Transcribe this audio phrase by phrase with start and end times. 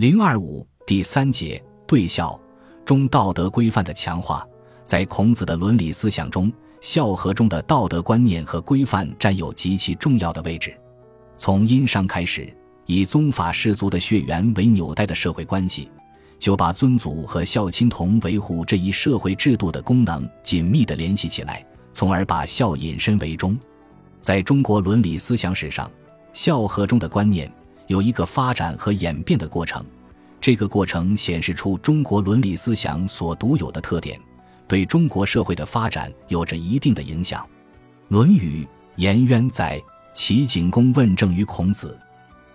[0.00, 2.40] 零二五第三节对孝
[2.86, 4.48] 中道德规范的强化，
[4.82, 10.74] 在孔子的伦理思想中，孝和中的道德观念和规范占有极其重要的位置。
[11.36, 12.50] 从殷商开始，
[12.86, 15.90] 以宗法氏族的血缘为纽带的社会关系，
[16.38, 21.62] 就把尊祖和孝亲同维护这一社会制度的功能紧密地联系起来，
[21.92, 23.54] 从而把孝引申为忠。
[24.18, 25.90] 在中国伦理思想史上，
[26.32, 27.52] 孝和忠的观念
[27.90, 29.84] 有一个发展和演变的过程，
[30.40, 34.16] 这个过程显示出中国伦理思想所独有的特点，
[34.68, 37.44] 对中国社会的发展有着一定的影响。
[38.06, 38.64] 《论语·
[38.94, 39.82] 颜渊在。
[40.12, 41.96] 齐景公问政于孔子，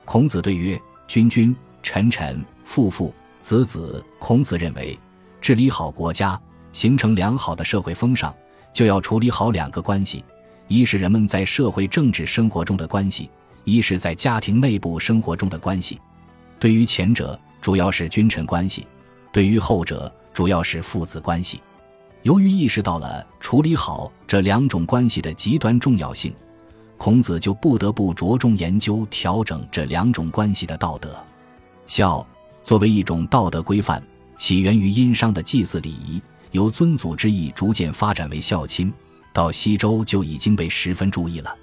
[0.04, 5.00] 孔子对曰：“君君，臣臣，父父，子子。”孔子认为，
[5.40, 6.40] 治理好国家，
[6.74, 8.36] 形成良好的社会风尚，
[8.74, 10.24] 就要处理好两个关系：
[10.68, 13.30] 一是人们在社会政治生活中的关系；
[13.66, 16.00] 一是在家庭内部生活中的关系。
[16.58, 18.84] 对于前者，主要是君臣关系；
[19.34, 21.62] 对于后者，主要是父子关系。
[22.22, 26.34] 由于意识到了处理好这两种关系的极端重要性。
[26.98, 31.14] 孔子就不得不着重研究调整这两种关系的道德。
[31.86, 32.26] 孝
[32.64, 34.02] 作为一种道德规范，
[34.38, 38.92] 起源于殷商的祭祀礼仪，由尊祖之意逐渐发展为孝亲，
[39.34, 41.54] 到西周就已经被十分注意了。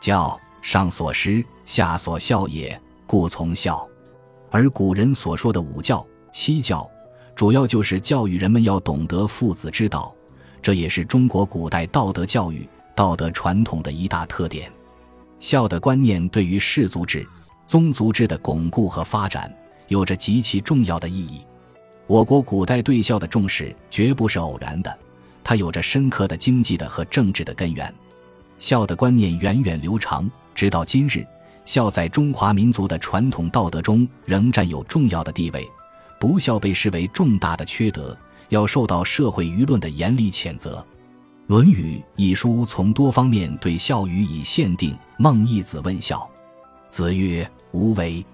[0.00, 3.86] 教上所施，下所孝也，故从孝。
[4.50, 6.88] 而古人所说的五教、七教，
[7.34, 10.14] 主要就是教育人们要懂得父子之道，
[10.60, 12.68] 这也是中国古代道德教育。
[12.94, 14.68] 道德传统的一大特点，
[15.38, 17.24] 孝的观念对于氏族制、
[17.64, 19.56] 宗族制的巩固和发展
[19.86, 21.42] 有着极其重要的意义。
[22.08, 24.98] 我国古代对孝的重视绝不是偶然的，
[25.44, 27.94] 它有着深刻的经济的和政治的根源。
[28.58, 30.28] 孝的观念源远流长，
[30.58, 31.24] 直到今日，
[31.64, 35.64] 孝在中华民族的传统道德中仍占有重要的地位。
[36.18, 40.78] 不孝被视为重大的缺德，要受到社会舆论的严厉谴责。
[41.46, 44.98] 《论语》一书从多方面对孝予以限定。
[45.16, 46.28] 孟义子问孝，
[46.88, 48.26] 子曰：“无为。”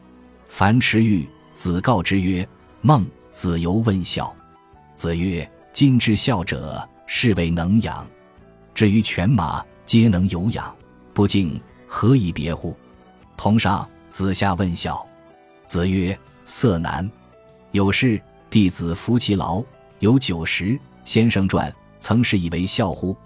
[0.49, 2.49] 樊迟欲，子告之曰
[2.81, 4.35] ：“孟子犹问孝。”
[4.97, 8.07] 子曰：“今之孝者，是谓能养。
[8.75, 10.75] 至于犬马，皆能有养，
[11.13, 11.61] 不敬，
[11.97, 12.77] 何以别乎？”
[13.39, 15.07] 同上，子夏问孝，
[15.65, 17.09] 子曰：“色难。”
[17.71, 19.63] 有事，弟子服其劳，
[20.01, 20.77] 有九十。
[21.05, 21.73] 先生传。
[22.01, 23.17] 曾是以为孝乎？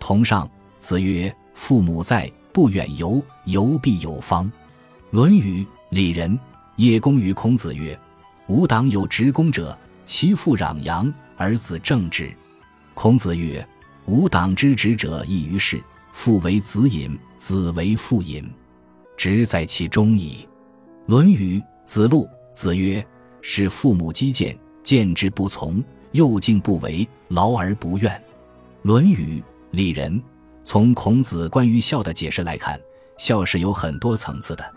[0.00, 4.44] 同上，子曰：“父母在，不远游，游必有方。”
[5.10, 6.36] 《论语·里仁》
[6.74, 7.98] 叶公于孔子曰
[8.48, 12.34] ：“吾党有执公者，其父攘阳，而子正之。”
[12.94, 13.66] 孔子曰
[14.06, 15.80] ：“吾党之执者异于是，
[16.20, 18.44] 父为子隐，子为父隐，
[19.16, 20.48] 直在其中矣。”
[21.10, 22.24] 《论语·子路》
[22.56, 23.06] 子曰
[23.40, 25.80] ：“是父母积谏，谏之不从。”
[26.10, 28.10] 又敬不为，劳而不怨，
[28.82, 29.40] 《论语·
[29.70, 30.18] 里仁》
[30.64, 32.80] 从孔子关于孝的解释来看，
[33.16, 34.74] 孝是有很多层次的。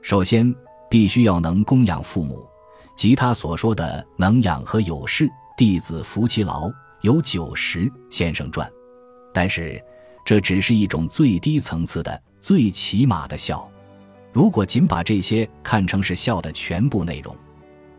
[0.00, 0.54] 首先，
[0.88, 2.48] 必须要能供养父母，
[2.96, 6.70] 即他所说的能养和有事，弟子服其劳，
[7.02, 7.92] 有九十。
[8.08, 8.66] 先生传。
[9.34, 9.78] 但是，
[10.28, 13.66] 这只是一种最低层次的、最起码的孝。
[14.30, 17.34] 如果仅把这些看成是孝的全部内容，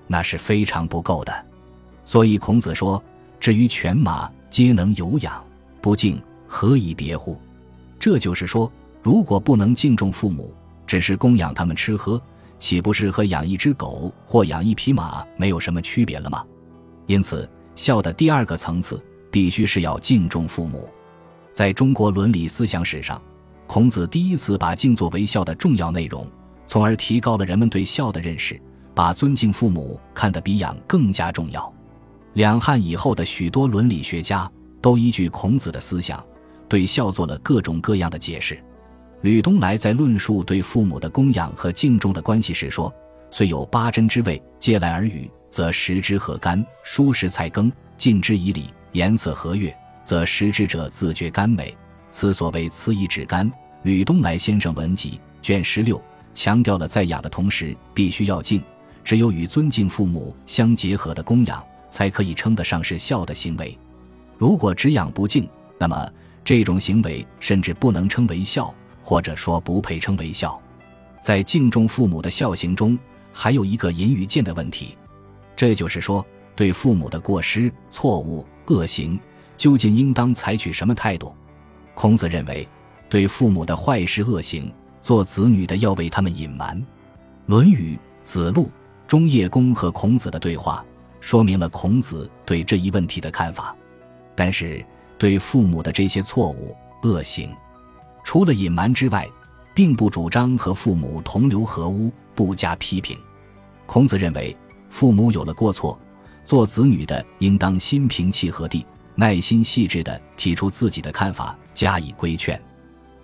[0.06, 1.46] 那是非常不够的。
[2.06, 3.04] 所以孔子说
[3.42, 5.44] ：“至于犬马，皆能有养，
[5.82, 7.36] 不敬，何以别乎？”
[8.00, 10.54] 这就是说，如果不能敬重父母，
[10.86, 12.22] 只是供养他们吃喝，
[12.60, 16.46] 岂不是和养一只狗或养一匹马没有什么区别了吗？
[17.08, 20.88] 因此，孝的第二个层次必须是要敬重父母。
[21.60, 23.22] 在中国伦理思想史上，
[23.68, 26.26] 孔子第一次把敬作为孝的重要内容，
[26.66, 28.58] 从而提高了人们对孝的认识，
[28.96, 31.70] 把尊敬父母看得比养更加重要。
[32.36, 34.50] 两汉以后的许多伦理学家
[34.80, 36.26] 都依据孔子的思想，
[36.70, 38.58] 对孝做了各种各样的解释。
[39.24, 42.90] 吕东来在论述对父母的供养和敬重的关系时说
[43.32, 49.76] ：“虽有八珍之味，皆来而与，则食之何甘；蔬食菜羹，尽之以礼，颜色和悦，
[50.10, 51.78] 则食之者自觉甘美。
[52.10, 53.52] 此所谓赐以止甘。”
[53.84, 56.02] 吕东来先生文集卷十六
[56.34, 58.60] 强调了在养的同时必须要敬，
[59.04, 61.64] 只有与尊敬父母相结合的供养。
[61.92, 63.76] 才可以称得上是孝的行为。
[64.38, 66.12] 如果只养不敬，那么
[66.46, 70.62] 这种行为甚至不能称为孝，或者说不配称为孝。
[71.22, 72.98] 在敬重父母的孝行中，
[73.34, 74.96] 还有一个隐与见的问题，
[75.56, 76.24] 这就是说，
[76.56, 79.20] 对父母的过失、错误、恶行，
[79.60, 81.36] 究竟应当采取什么态度？
[81.94, 82.66] 孔子认为，
[83.10, 86.80] 对父母的坏事恶行，做子女的要为他们隐瞒。
[87.46, 88.64] 《论语·子路》
[89.06, 90.84] 中叶公和孔子的对话，
[91.20, 93.76] 说明了孔子对这一问题的看法。
[94.34, 94.84] 但是，
[95.18, 96.74] 对父母的这些错误
[97.04, 97.52] 恶行，
[98.24, 99.28] 除了隐瞒之外，
[99.74, 103.20] 并不主张和父母同流合污，不加批评。
[103.86, 104.56] 孔子认为，
[104.90, 106.00] 父母有了过错，
[106.46, 108.86] 做子女的应当心平气和地、
[109.20, 112.58] 耐心细致地提出自己的看法，加以规劝。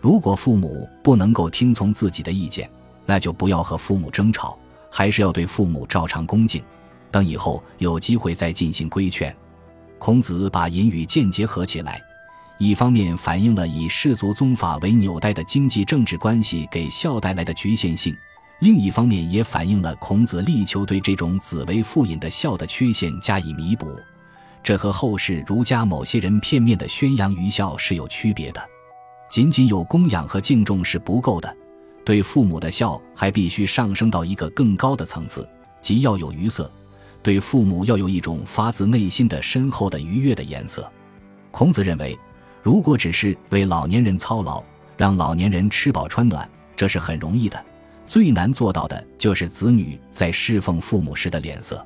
[0.02, 2.70] 如果父母不能够听从自己的意见，
[3.06, 4.60] 那就不要和父母争吵，
[4.92, 6.62] 还是要对父母照常恭敬。
[7.10, 9.34] 等以后有机会再进行规劝。
[9.98, 12.02] 孔子把隐与间结合起来，
[12.58, 18.14] 一方面反映了以氏族宗法为纽带的经济政治关系给孝带来的局限性，
[18.60, 23.98] 另一方面也反映了孔子力求对这种子为父隐的孝的缺陷加以弥补。
[24.66, 28.60] 这和后世儒家某些人片面的宣扬愚孝是有区别的。
[29.30, 31.56] 仅仅有供养和敬重是不够的，
[32.04, 35.48] 对父母的孝还必须上升到一个更高的层次，
[35.82, 36.72] 即要有愉色，
[37.22, 40.92] 对父母要有一种发自内心的深厚的愉悦的颜色。
[41.52, 42.18] 孔子认为，
[42.64, 44.64] 如果只是为老年人操劳，
[44.98, 47.66] 让老年人吃饱穿暖，这是很容易的，
[48.04, 51.86] 最难做到的就是子女在侍奉父母时的脸色。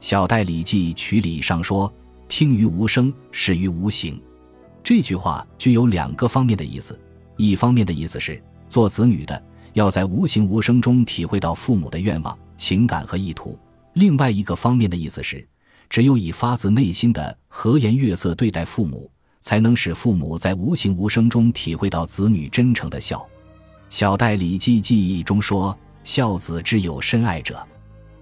[0.00, 1.90] 小戴《礼记·曲礼》上说
[2.30, 4.18] ：“听于无声，始于无形。”
[4.84, 6.96] 这句话具有两个方面的意思，
[7.36, 9.42] 一方面的意思是做子女的
[9.72, 13.58] 要在无形无声中体会到父母的愿望、情感和意图；
[13.94, 15.44] 另外一个方面的意思是，
[15.88, 19.10] 只有以发自内心的和颜悦色对待父母，
[19.40, 23.26] 才能使父母在无形无声中体会到子女真诚的孝。
[23.88, 27.60] 小戴《礼记记忆》中说：“孝子之有深爱者，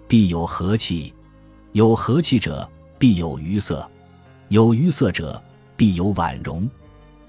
[0.08, 1.12] 必有和气；
[1.72, 2.66] 有和气者，
[2.98, 3.86] 必有余色；
[4.48, 5.42] 有余色者。”
[5.78, 6.68] 必有婉容，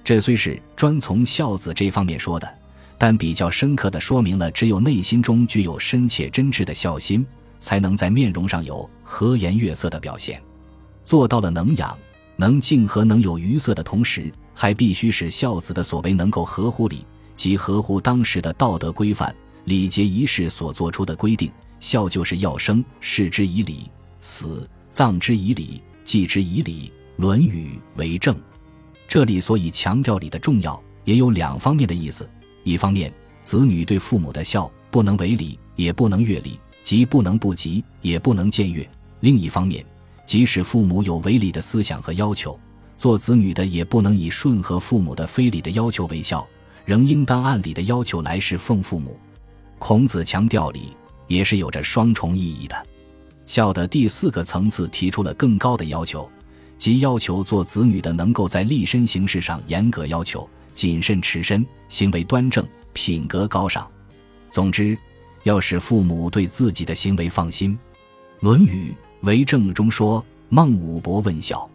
[0.04, 2.52] 这虽是专从孝子这方面说的，
[2.98, 7.24] 但比较深刻的说明了，只有内心中具有深切真挚的孝心，
[7.60, 10.42] 才能在面容上有和颜悦色的表现。
[11.06, 11.96] 做到了能养、
[12.38, 17.06] 能敬和能有余色的同时，还必须使孝子的所为能够合乎礼，
[17.36, 19.36] 即合乎当时的道德规范、
[19.66, 21.52] 礼节仪式所做出的规定。
[21.80, 23.88] 孝就是要生，视之以礼；
[24.22, 26.92] 死，葬之以礼；祭之以礼。
[27.20, 28.34] 《论语》为证，
[29.06, 32.30] 这里所以强调礼的重要，也有两方面的意思：
[32.64, 38.86] 一方面，子女对父母的孝不能违礼，也不能越礼，即不能不及，也不能僭越；
[39.20, 39.86] 另一方面，
[40.26, 42.58] 即使父母有违礼的思想和要求，
[42.96, 46.48] 做子女的也不能以顺和父母的非礼的要求为孝，
[46.86, 49.20] 仍应当按礼的要求来侍奉父母。
[49.78, 50.96] 孔子强调礼，
[51.28, 52.88] 也是有着双重意义的。
[53.46, 56.32] 孝的第四个层次提出了更高的要求。
[56.80, 63.86] 即要求做子女的能够在立身行事上严格要求、谨慎持身、行为端正、品格高尚。
[64.50, 64.98] 总之，
[65.44, 67.78] 要使父母对自己的行为放心。
[68.40, 68.96] 《论语·
[69.28, 71.70] 为政》中说：“孟武伯问孝，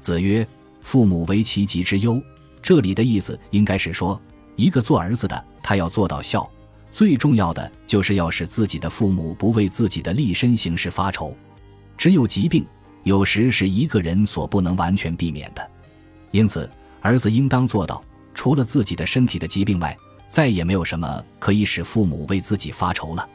[0.00, 0.44] 子曰
[0.82, 2.20] ：‘父母为其疾之忧。’
[2.60, 4.20] 这里的意思应该是说，
[4.56, 6.50] 一个做儿子的，他要做到孝，
[6.90, 11.32] 最重要的就是要使自己的父母不为自己的立身行事发愁。
[11.96, 12.66] 只有疾病。”
[13.02, 15.70] 有时是一个人所不能完全避免的，
[16.30, 16.68] 因此
[17.00, 18.02] 儿子应当做到，
[18.34, 19.96] 除了自己的身体的疾病外，
[20.28, 23.28] 再也没有什么可以使父母为自己发愁了。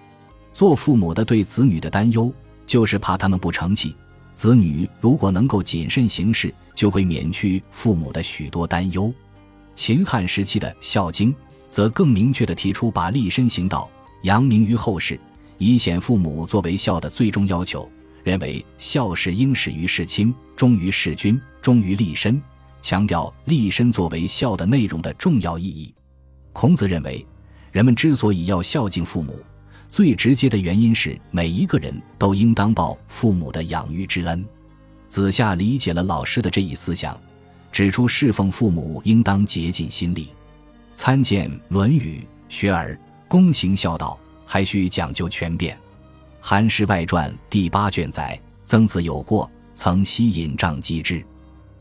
[0.54, 2.32] 做父母的对子女的担忧，
[2.66, 3.96] 就是怕他们不成器。
[4.34, 9.14] 子女如果能够谨慎行事，就会免去父母的许多担忧。
[9.74, 11.34] 秦汉时期的《孝经》
[11.70, 13.90] 则更明确地提出把立身行道
[14.24, 15.20] 扬名于后世，
[15.58, 17.90] 以显父母作为孝的最终要求。
[18.26, 22.42] 认为孝是应始于事亲，忠于事君，忠于立身，
[22.82, 25.94] 强调立身作为孝的内容的重要意义。
[26.52, 27.24] 孔子认为，
[27.72, 29.40] 人们之所以要孝敬父母，
[29.90, 34.44] 最直接的原因是每一个人都应当报父母的养育之恩。
[35.08, 37.16] 子夏理解了老师的这一思想，
[37.72, 40.30] 指出侍奉父母应当竭尽心力。
[40.96, 42.92] 参见《论语·学而》，
[43.30, 44.18] 躬行孝道，
[44.48, 45.78] 还需讲究全变。
[46.48, 51.26] 《韩氏外传》第八卷载，曾子有过，曾西引杖击之。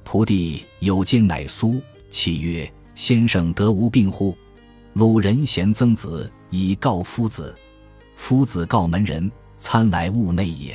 [0.06, 4.34] 仆弟有见乃苏，启曰：“先生得无病乎？”
[4.94, 7.54] 鲁人贤曾子以告夫子。
[8.16, 10.74] 夫子告门人，参来物内也。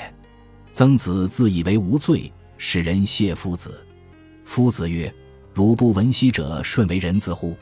[0.71, 3.83] 曾子自以为无罪，使人谢夫子。
[4.43, 5.11] 夫子曰
[5.51, 7.57] ：“汝不闻昔者顺为人子乎？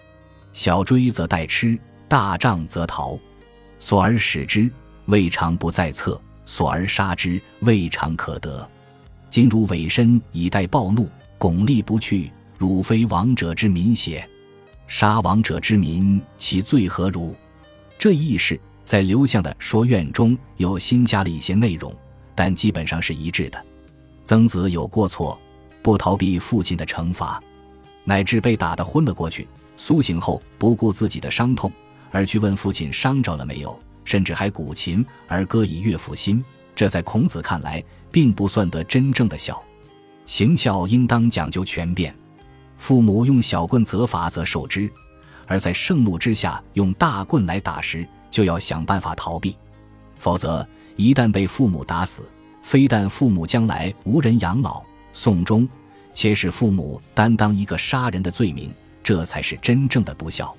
[0.52, 1.80] 小追则待吃，
[2.10, 3.18] 大杖则逃，
[3.80, 4.70] 所而使之。”
[5.08, 8.68] 未尝不在侧，所而杀之，未尝可得。
[9.30, 14.28] 今汝委身以待暴怒，巩立不去，汝非王者之民邪？
[14.88, 17.36] 杀王者之民，其罪何如？
[18.00, 21.94] 这一事在刘向的《说愿》中又新加了一些内容，
[22.36, 23.66] 但基本上是一致的。
[24.24, 25.40] 曾子有过错，
[25.82, 27.42] 不逃避父亲的惩罚，
[28.04, 29.48] 乃至被打得昏了过去，
[29.78, 31.72] 苏醒后不顾自己的伤痛，
[32.12, 36.42] 而去问父亲伤着了没有，甚至还鼓琴而歌以乐父心。
[36.74, 39.62] 这在孔子看来，并不算得真正的孝。
[40.26, 42.16] 行孝应当讲究全变，
[42.78, 44.90] 父母用小棍责罚则受之，
[45.46, 49.58] 而在盛怒之下用大棍来打时，就要想办法逃避，
[50.18, 52.24] 否则一旦被父母打死，
[52.62, 55.68] 非但父母将来无人养老送终，
[56.14, 58.72] 且使父母担当一个杀人的罪名，
[59.04, 60.56] 这才是真正的不孝。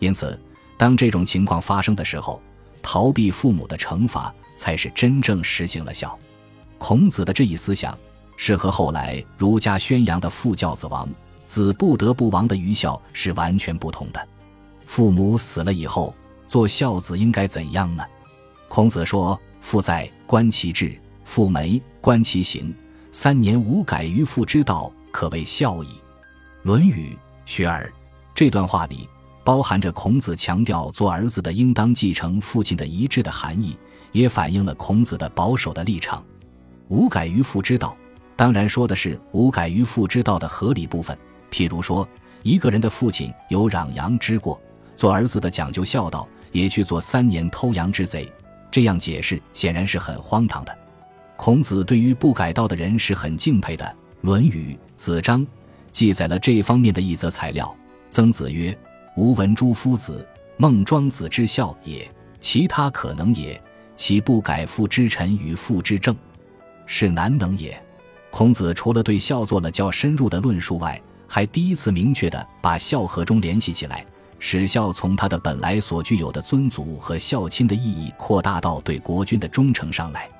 [0.00, 0.40] 因此，
[0.76, 2.42] 当这种情况发生的时候，
[2.82, 6.18] 逃避父母的惩罚，才是真正实行了孝。
[6.78, 7.96] 孔子的这一思想。
[8.42, 11.06] 是和后来儒家宣扬的“父教子亡，
[11.44, 14.28] 子不得不亡”的愚孝是完全不同的。
[14.86, 16.14] 父母死了以后，
[16.48, 18.02] 做孝子应该怎样呢？
[18.66, 22.74] 孔子说：“父在，观其志；父没，观其行。
[23.12, 25.88] 三年无改于父之道，可谓孝矣。”
[26.62, 27.84] 《论语·学而》
[28.34, 29.06] 这段话里
[29.44, 33.76] 包含着孔子强调做儿子的应当继承父亲的遗志的含义，
[34.12, 36.22] 也反映了孔子的保守的立场。
[36.88, 37.96] 无改于父之道。
[38.36, 41.16] 当然，说的是无改于父之道的合理部分。
[41.50, 42.08] 譬如说，
[42.42, 44.58] 一个人的父亲有攘羊之过，
[44.96, 48.32] 做儿子的讲究孝道，也去做三年偷羊之贼，
[48.70, 50.78] 这样解释显然是很荒唐的。
[51.36, 53.84] 孔子对于不改道的人是很敬佩的，
[54.22, 55.40] 《论语·子张》
[55.92, 57.74] 记载了这方面的一则材料。
[58.10, 58.76] 曾子曰
[59.16, 60.26] ：“吾闻诸夫子，
[60.56, 63.60] 孟庄子之孝也，其他可能也，
[63.96, 66.16] 岂不改父之臣与父之政，
[66.86, 67.80] 是难能也。”
[68.30, 74.06] 孔子除了对孝做了较深入的论述外，还第一次明确地把孝和忠联系起来，
[74.38, 80.30] 使孝从他的本来所具有的尊祖和孝亲的意义扩大到对国君的忠诚上来。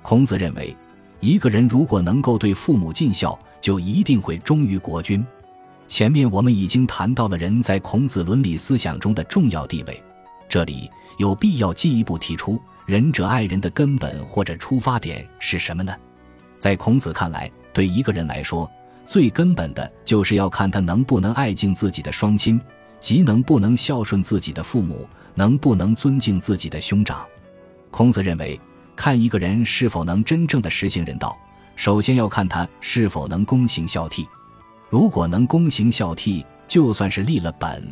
[0.00, 0.76] 孔子认为，
[1.18, 5.26] 一个人如果能够对父母尽孝，就一定会忠于国君。
[5.92, 10.02] 前面我们已经谈到了人在孔子伦理思想中的重要地位，
[10.48, 15.94] 这里有必要进一步提出，仁者爱人的根本或者出发点是什么呢？
[16.56, 18.66] 在孔子看来，对一个人来说，
[19.04, 22.58] 最根本的就是要看他能不能爱敬自己的双亲，
[22.98, 27.22] 即能不能孝顺自己的父母，能不能尊敬自己的兄长。
[27.90, 28.58] 孔子认为，
[28.96, 31.36] 看一个人是否能真正的实行人道，
[31.76, 34.26] 首先要看他是否能躬行孝悌。
[34.92, 37.82] 如果能躬行孝悌，就算是立了本，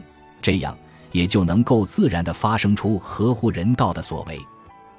[0.43, 0.77] 这样
[1.13, 4.39] 也就能够自然的发生出合乎人道的所为。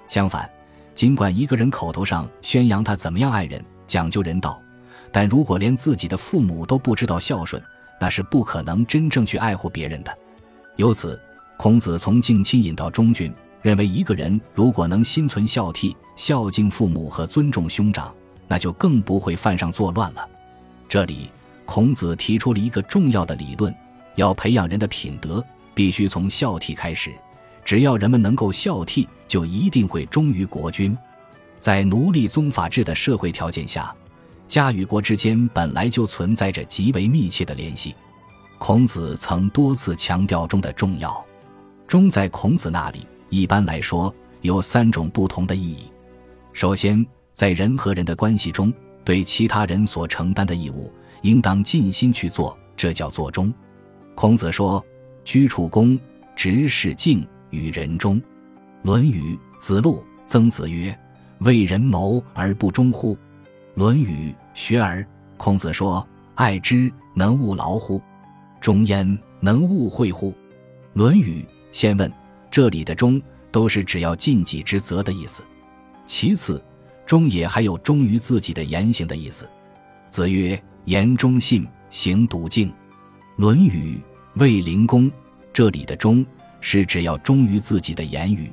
[0.08, 0.50] 相反，
[0.96, 4.60] 尽管一个人口头上宣扬他怎么样爱人、讲究人道，
[5.12, 7.62] 但如果连自己的父母都不知道孝顺，
[8.00, 10.12] 那是不可能真正去爱护别人的。
[10.78, 11.22] 由此，
[11.56, 13.32] 孔子从敬亲引到忠君，
[13.62, 18.12] 认为一个人如果能心存孝悌、孝敬父母和尊重兄长，
[18.48, 20.28] 那就更不会犯上作乱了。
[20.90, 21.30] 这里，
[21.74, 23.74] 孔子提出了一个重要的理论：
[24.16, 25.42] 要培养人的品德，
[25.74, 27.14] 必须从孝悌开始。
[27.64, 30.98] 只要人们能够孝悌，就一定会忠于国君。
[31.60, 33.96] 在奴隶宗法制的社会条件下，
[34.50, 37.96] 家与国之间本来就存在着极为密切的联系。
[38.58, 41.26] 孔子曾多次强调忠的重要。
[41.88, 45.90] 忠在孔子那里，一般来说有三种不同的意义。
[46.52, 48.74] 首先，在人和人的关系中，
[49.06, 53.54] 对其他人所承担的义务，应当尽心去做，这叫做忠。
[54.16, 54.84] 孔子说
[55.24, 56.00] ：“居处恭，
[56.36, 58.18] 执事敬。”与人忠，
[58.82, 60.98] 《论语·子路》曾子曰
[61.40, 63.14] ：“为人谋而不忠乎？”
[63.76, 65.02] 《论语·学而》
[65.36, 68.02] 孔子说：“爱之，能勿劳乎？
[68.62, 70.32] 忠焉，能勿惠乎？”
[70.94, 72.10] 《论语·先问》
[72.50, 75.44] 这里的“忠”都是只要尽己之责的意思。
[76.06, 76.64] 其次
[77.06, 79.46] ，“忠”也还有忠于自己的言行的意思。
[80.10, 82.70] 子曰：“言忠信，行笃敬。”
[83.38, 84.00] 《论语·
[84.40, 85.06] 卫灵公》
[85.52, 86.26] 这里的“忠”。
[86.64, 88.52] 是指要忠于自己的言语，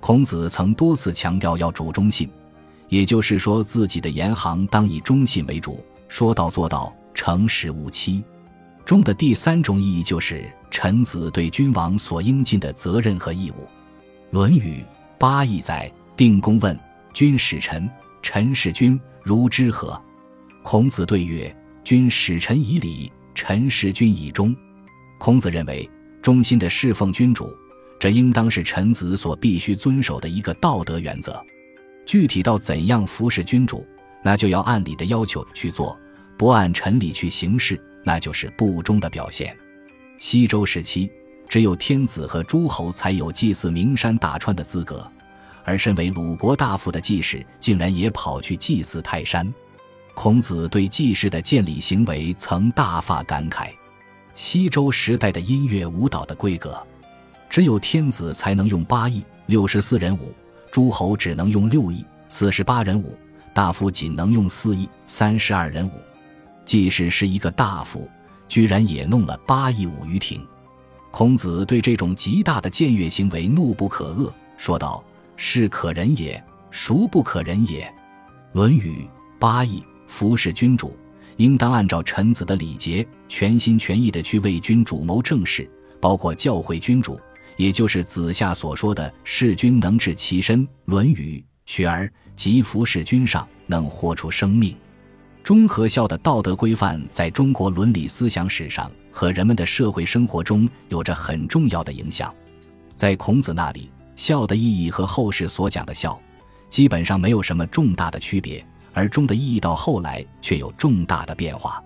[0.00, 2.26] 孔子曾多次强调要主忠信，
[2.88, 8.24] 也就是说自己的言行当以忠信为主，说到做到，诚实无欺。
[8.82, 13.54] 忠的第三种意义就是臣子对君王所应尽的责任和义务。
[14.30, 14.80] 《论语·
[15.18, 16.74] 八佾》载：“定公问
[17.12, 17.86] 君使臣，
[18.22, 20.00] 臣事君，如之何？”
[20.64, 21.54] 孔子对曰
[21.84, 24.56] ：“君使臣以礼，臣事君以忠。”
[25.20, 25.88] 孔子认为。
[26.22, 27.54] 忠心的侍奉君主，
[28.00, 31.38] 这应当是臣子所必须遵守的一个道德原则。
[32.06, 33.86] 具体到怎样服侍君主，
[34.22, 35.94] 那就要按礼的要求去做，
[36.38, 39.54] 不按臣礼去行事，那就是不忠的表现。
[40.18, 41.12] 西周时期，
[41.46, 45.06] 只有天子和诸侯才有祭祀名山大川的资格，
[45.62, 49.52] 而身为鲁国大夫的季氏竟然也跑去祭祀泰山。
[50.14, 53.68] 孔子对季氏的见礼行为曾大发感慨：
[54.34, 56.80] 西周时代的音乐舞蹈的规格，
[57.50, 60.32] 只有天子才能用八佾六十四人舞，
[60.70, 63.18] 诸侯只能用六佾四十八人舞，
[63.52, 65.92] 大夫仅能用四佾三十二人舞。
[66.64, 68.08] 季氏是一个大夫，
[68.48, 70.46] 居然也弄了八佾舞于庭。
[71.10, 75.04] 孔子对这种极大的僭越行为怒不可遏，说道
[75.36, 77.84] ：“是可忍也，孰不可忍也？”
[78.52, 79.82] 《论语》八佾。
[80.14, 80.96] 服侍君主，
[81.38, 85.68] 应当按照臣子的礼节，全心全意地去为君主谋政事，
[86.00, 87.18] 包括教诲君主，
[87.56, 90.64] 也就是子夏所说的“事君能治其身”。
[90.84, 92.06] 《论语·学而》
[92.36, 94.76] 即服侍君上，能活出生命。
[95.42, 102.32] 忠和孝的道德规范在中国伦理思想史上和人们的社会生活中有着很重要的影响。
[102.94, 106.16] 在孔子那里，孝的意义和后世所讲的孝，
[106.70, 108.64] 基本上没有什么重大的区别。
[108.94, 111.82] 而忠的意义到后来却有重大的变化。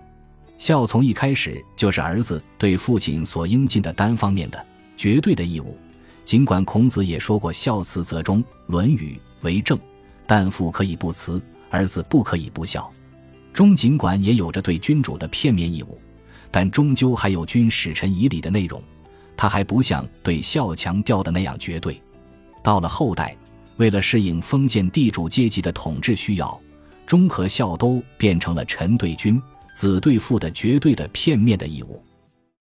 [0.57, 5.77] 孝从一开始就是儿子对父亲所应尽的单方面的、绝对的义务。
[6.23, 9.79] 尽管孔子也说过“孝慈则忠”，《论语》为政，
[10.27, 12.91] 但父可以不慈，儿子不可以不孝。
[13.51, 15.99] 忠尽管也有着对君主的片面义务，
[16.51, 18.81] 但终究还有君使臣以礼的内容。
[19.35, 21.99] 他还不像对孝强调的那样绝对。
[22.61, 23.35] 到了后代，
[23.77, 26.61] 为了适应封建地主阶级的统治需要。
[27.09, 29.41] 忠和孝都变成了臣对君、
[29.73, 31.99] 子对父的绝对的片面的义务。